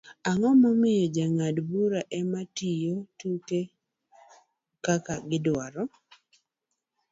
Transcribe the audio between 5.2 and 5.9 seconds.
gidwaro?